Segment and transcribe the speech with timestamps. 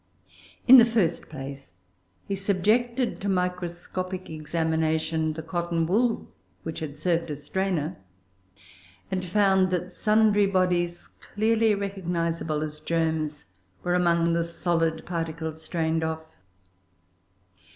[0.67, 1.75] In the first place
[2.27, 6.27] he subjected to microscopic examination the cotton wool
[6.63, 7.97] which had served as strainer,
[9.11, 13.45] and found that sundry bodies clearly recognisable as germs,
[13.83, 16.25] were among the solid particles strained off.